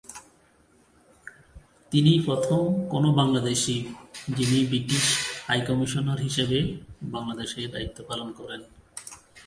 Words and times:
তিনিই 1.91 2.19
প্রথম 2.25 2.61
কোন 2.89 3.03
বাংলাদেশী 3.11 3.77
যিনি 4.37 4.57
ব্রিটিশ 4.65 5.05
হাই 5.47 5.59
কমিশনার 5.67 6.19
হিসেবে 6.19 6.57
বাংলাদেশে 7.03 7.61
দায়িত্ব 7.67 7.97
পালন 8.07 8.29
করেন। 8.31 8.61